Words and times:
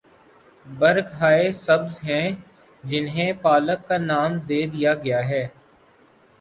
برگ 0.65 1.07
ہائے 1.19 1.51
سبز 1.55 1.99
ہیں 2.03 2.27
جنہیں 2.83 3.31
پالک 3.41 3.87
کا 3.87 3.97
نام 3.99 4.39
دے 4.49 4.65
دیا 4.67 4.93
گیا 4.95 5.27
ہے۔ 5.29 5.47